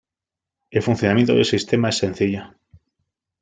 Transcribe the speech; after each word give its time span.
El 0.71 0.81
funcionamiento 0.81 1.35
del 1.35 1.45
sistema 1.45 1.89
es 1.89 1.97
sencillo. 1.99 2.55